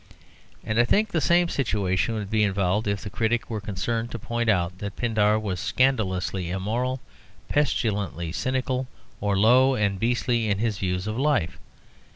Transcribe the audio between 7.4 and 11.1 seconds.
pestilently cynical, or low and beastly in his views